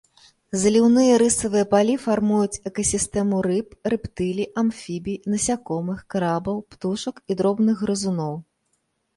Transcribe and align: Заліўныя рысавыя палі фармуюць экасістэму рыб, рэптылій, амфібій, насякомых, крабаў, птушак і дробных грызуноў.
Заліўныя 0.61 1.17
рысавыя 1.21 1.65
палі 1.73 1.95
фармуюць 2.05 2.61
экасістэму 2.69 3.41
рыб, 3.47 3.67
рэптылій, 3.95 4.49
амфібій, 4.63 5.21
насякомых, 5.35 5.99
крабаў, 6.15 6.57
птушак 6.73 7.15
і 7.31 7.39
дробных 7.43 7.75
грызуноў. 7.87 8.33